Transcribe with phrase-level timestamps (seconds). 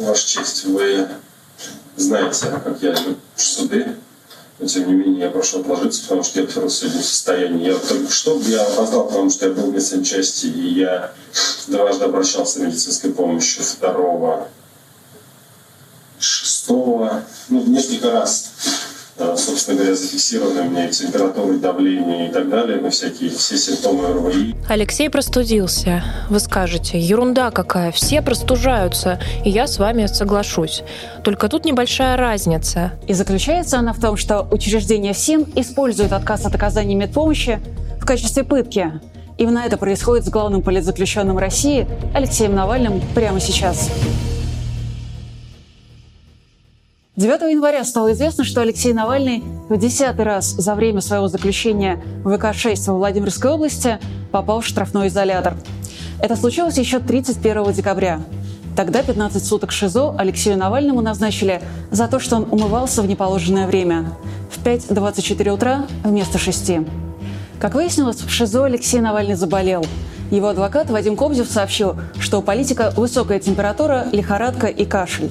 [0.00, 1.08] Ваша честь, вы
[1.96, 3.96] знаете, как я люблю суды,
[4.58, 7.66] но тем не менее я прошу отложиться, потому что я сегодня в состоянии.
[7.66, 11.12] Я только что я опоздал, потому что я был в медсанчасти, и я
[11.66, 13.62] дважды обращался за медицинской помощью.
[13.62, 14.48] Второго,
[16.18, 18.52] шестого, ну, несколько раз
[19.36, 23.56] собственно говоря, зафиксированы у меня и температура, и давление и так далее, на всякие все
[23.56, 24.54] симптомы РВИ.
[24.68, 26.02] Алексей простудился.
[26.28, 30.82] Вы скажете, ерунда какая, все простужаются, и я с вами соглашусь.
[31.24, 32.92] Только тут небольшая разница.
[33.06, 37.60] И заключается она в том, что учреждение СИН использует отказ от оказания медпомощи
[38.00, 39.00] в качестве пытки.
[39.38, 43.88] Именно это происходит с главным политзаключенным России Алексеем Навальным прямо сейчас.
[47.20, 52.32] 9 января стало известно, что Алексей Навальный в десятый раз за время своего заключения в
[52.32, 53.98] ВК-6 во Владимирской области
[54.32, 55.52] попал в штрафной изолятор.
[56.22, 58.22] Это случилось еще 31 декабря.
[58.74, 61.60] Тогда 15 суток ШИЗО Алексею Навальному назначили
[61.90, 64.14] за то, что он умывался в неположенное время
[64.50, 66.72] в 5.24 утра вместо 6.
[67.60, 69.84] Как выяснилось, в ШИЗО Алексей Навальный заболел.
[70.30, 75.30] Его адвокат Вадим Кобзев сообщил, что у политика высокая температура, лихорадка и кашель.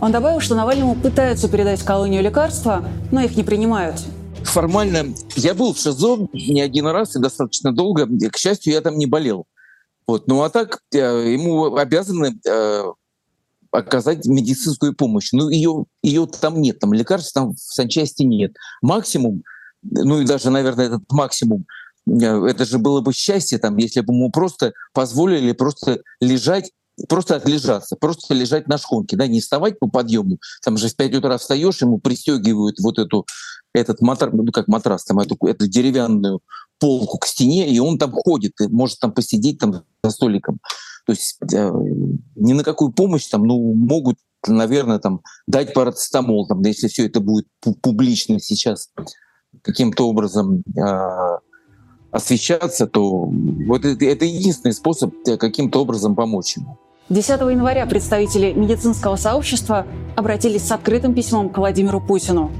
[0.00, 4.00] Он добавил, что Навальному пытаются передать колонию лекарства, но их не принимают.
[4.44, 8.06] Формально я был в ШИЗО не один раз и достаточно долго.
[8.30, 9.46] К счастью, я там не болел.
[10.06, 10.28] Вот.
[10.28, 12.84] Ну а так э, ему обязаны э,
[13.70, 15.30] оказать медицинскую помощь.
[15.32, 18.54] Ну ее, ее там нет, там лекарств там в санчасти нет.
[18.82, 19.42] Максимум,
[19.82, 21.66] ну и даже, наверное, этот максимум,
[22.08, 26.70] э, это же было бы счастье, там, если бы ему просто позволили просто лежать
[27.08, 30.38] просто отлежаться, просто лежать на шхонке, да, не вставать по подъему.
[30.64, 33.26] Там же в 5 утра встаешь, ему пристегивают вот эту,
[33.74, 36.40] этот матрас, ну как матрас, там эту, эту деревянную
[36.78, 40.58] полку к стене, и он там ходит, и может там посидеть там за столиком.
[41.06, 41.72] То есть э,
[42.34, 44.16] ни на какую помощь там, ну, могут,
[44.46, 47.46] наверное, там дать парацетамол, там, да, если все это будет
[47.80, 48.90] публично сейчас
[49.62, 51.38] каким-то образом э,
[52.10, 56.78] освещаться, то вот это, это единственный способ э, каким-то образом помочь ему.
[57.08, 59.86] 10 января представители медицинского сообщества
[60.16, 62.50] обратились с открытым письмом к Владимиру Путину.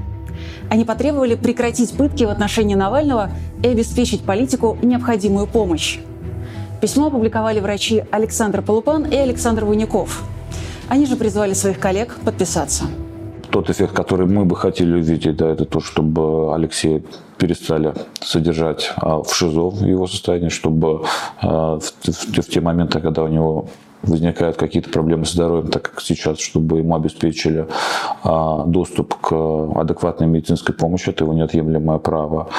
[0.69, 3.29] Они потребовали прекратить пытки в отношении Навального
[3.61, 5.99] и обеспечить политику необходимую помощь.
[6.79, 10.23] Письмо опубликовали врачи Александр Полупан и Александр Вуняков.
[10.87, 12.85] Они же призвали своих коллег подписаться.
[13.49, 17.03] Тот эффект, который мы бы хотели увидеть, да, это то, чтобы Алексей
[17.37, 21.03] перестали содержать а, в ШИЗО его состоянии, чтобы
[21.41, 23.67] а, в те моменты, когда у него
[24.03, 27.67] возникают какие-то проблемы с здоровьем, так как сейчас, чтобы ему обеспечили
[28.23, 29.33] а, доступ к
[29.79, 32.49] адекватной медицинской помощи, это его неотъемлемое право.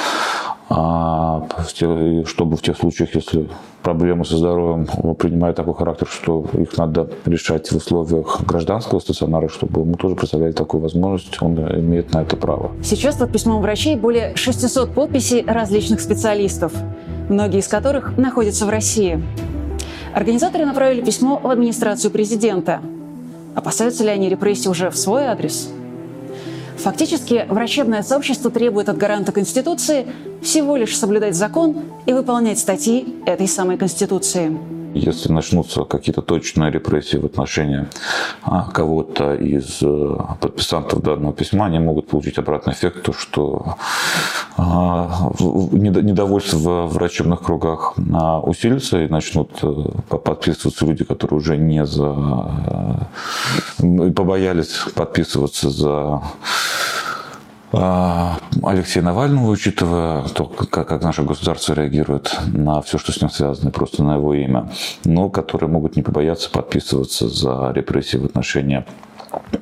[0.71, 1.49] А,
[2.27, 3.49] чтобы в тех случаях, если
[3.83, 9.81] проблемы со здоровьем принимают такой характер, что их надо решать в условиях гражданского стационара, чтобы
[9.81, 12.71] ему тоже представляли такую возможность, он имеет на это право.
[12.83, 16.73] Сейчас под письмом врачей более 600 подписей различных специалистов,
[17.31, 19.23] многие из которых находятся в России.
[20.19, 22.81] Организаторы направили письмо в администрацию президента.
[23.55, 25.69] Опасаются ли они репрессий уже в свой адрес?
[26.79, 30.09] Фактически, врачебное сообщество требует от гаранта Конституции
[30.43, 34.59] всего лишь соблюдать закон и выполнять статьи этой самой Конституции.
[34.95, 37.87] Если начнутся какие-то точные репрессии в отношении
[38.43, 43.77] а, кого-то из э, подписантов данного письма, они могут получить обратный эффект, то что
[44.57, 51.85] а, недовольство в врачебных кругах а, усилится и начнут э, подписываться люди, которые уже не
[51.87, 53.09] за
[53.79, 56.23] э, побоялись подписываться за
[57.71, 63.71] Алексея Навального, учитывая то, как, как наше государство реагирует на все, что с ним связано,
[63.71, 64.71] просто на его имя,
[65.05, 68.85] но которые могут не побояться подписываться за репрессии в отношении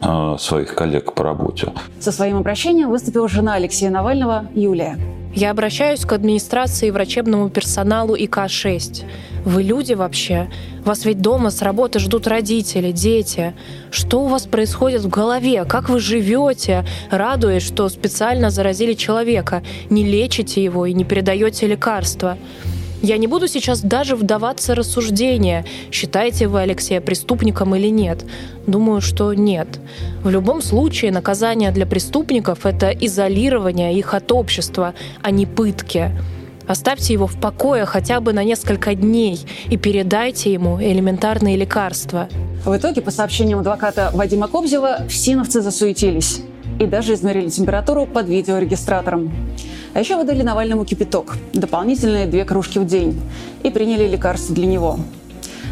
[0.00, 1.72] а, своих коллег по работе.
[2.00, 4.96] Со своим обращением выступила жена Алексея Навального Юлия.
[5.36, 9.04] Я обращаюсь к администрации и врачебному персоналу ИК-6.
[9.44, 10.48] Вы люди вообще?
[10.82, 13.54] Вас ведь дома с работы ждут родители, дети.
[13.90, 15.66] Что у вас происходит в голове?
[15.66, 22.38] Как вы живете, радуясь, что специально заразили человека, не лечите его и не передаете лекарства?
[23.02, 28.24] Я не буду сейчас даже вдаваться в рассуждения, считаете вы Алексея преступником или нет.
[28.66, 29.68] Думаю, что нет.
[30.22, 36.10] В любом случае, наказание для преступников— это изолирование их от общества, а не пытки.
[36.66, 39.38] Оставьте его в покое хотя бы на несколько дней
[39.68, 42.28] и передайте ему элементарные лекарства.
[42.64, 46.40] В итоге, по сообщениям адвоката Вадима Кобзева, всиновцы засуетились
[46.80, 49.32] и даже измерили температуру под видеорегистратором.
[49.96, 53.18] А еще выдали Навальному кипяток, дополнительные две кружки в день,
[53.62, 54.98] и приняли лекарства для него.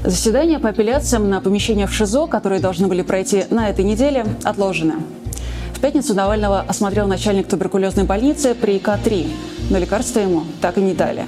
[0.03, 4.95] Заседания по апелляциям на помещения в ШИЗО, которые должны были пройти на этой неделе, отложены.
[5.75, 9.29] В пятницу Навального осмотрел начальник туберкулезной больницы при К-3,
[9.69, 11.27] но лекарства ему так и не дали.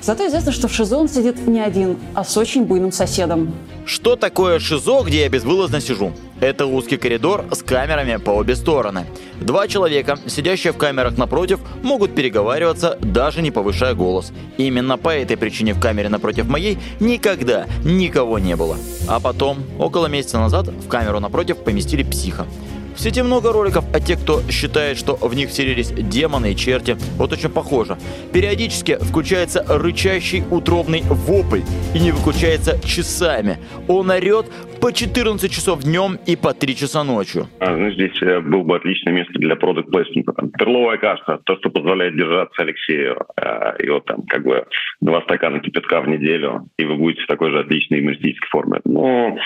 [0.00, 3.52] Зато известно, что в ШИЗО он сидит не один, а с очень буйным соседом.
[3.84, 6.12] Что такое ШИЗО, где я безвылазно сижу?
[6.42, 9.06] Это узкий коридор с камерами по обе стороны.
[9.40, 14.32] Два человека, сидящие в камерах напротив, могут переговариваться, даже не повышая голос.
[14.58, 18.76] Именно по этой причине в камере напротив моей никогда никого не было.
[19.06, 22.44] А потом, около месяца назад, в камеру напротив поместили психа.
[22.94, 26.96] В сети много роликов, а те, кто считает, что в них вселились демоны и черти,
[27.16, 27.96] вот очень похоже.
[28.32, 31.62] Периодически включается рычащий утробный вопль
[31.94, 33.58] и не выключается часами.
[33.88, 34.46] Он орет
[34.80, 37.46] по 14 часов днем и по 3 часа ночью.
[37.60, 40.34] А, ну, здесь э, был бы отличное место для продукт плейсмента.
[40.58, 43.16] Перловая каша, то, что позволяет держаться Алексею.
[43.36, 44.66] Э, и вот там как бы
[45.00, 48.80] два стакана кипятка в неделю, и вы будете в такой же отличной юмористической форме.
[48.84, 49.38] Ну, а,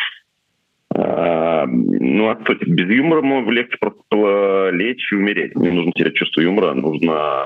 [1.67, 5.57] ну, а кстати, без юмора легче просто лечь и умереть.
[5.57, 7.45] Не нужно терять чувство юмора, нужно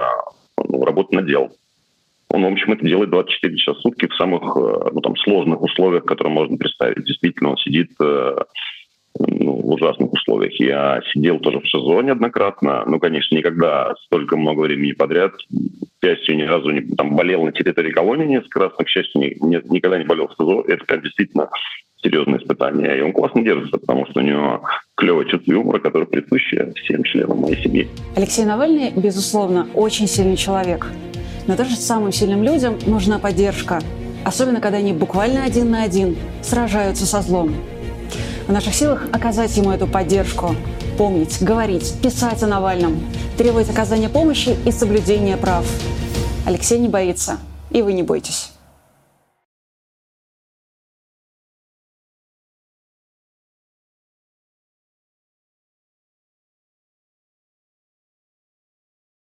[0.68, 1.50] ну, работать на дело.
[2.32, 5.62] Он, в общем, это делает 24 часа в сутки в самых э, ну, там, сложных
[5.62, 7.04] условиях, которые можно представить.
[7.04, 8.36] Действительно, он сидит э,
[9.18, 10.52] ну, в ужасных условиях.
[10.60, 12.84] Я сидел тоже в ШИЗО неоднократно.
[12.86, 15.32] Ну, конечно, никогда столько много времени подряд.
[15.34, 19.20] К счастью, ни разу не там, болел на территории колонии несколько раз, но, к счастью,
[19.20, 20.72] ни, ни, никогда не болел в ШИЗО.
[20.72, 21.50] Это прям действительно
[22.02, 22.98] серьезное испытание.
[22.98, 24.62] И он классно держится, потому что у него
[24.96, 27.88] клевое чувство юмора, которое присуще всем членам моей семьи.
[28.16, 30.86] Алексей Навальный, безусловно, очень сильный человек.
[31.46, 33.80] Но даже самым сильным людям нужна поддержка.
[34.24, 37.54] Особенно, когда они буквально один на один сражаются со злом.
[38.46, 40.54] В наших силах оказать ему эту поддержку.
[40.98, 43.00] Помнить, говорить, писать о Навальном,
[43.38, 45.64] требовать оказания помощи и соблюдения прав.
[46.46, 47.38] Алексей не боится,
[47.70, 48.52] и вы не бойтесь.